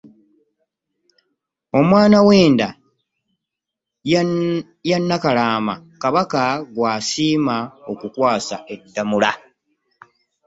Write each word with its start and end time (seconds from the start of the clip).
Omwana 1.79 2.17
w'enda 2.27 2.67
ya 4.89 4.97
Nakalaama 5.07 5.73
Kabaka 6.01 6.41
gw'asiima 6.73 7.57
okukwasa 7.91 8.55
Ddamula. 8.81 9.31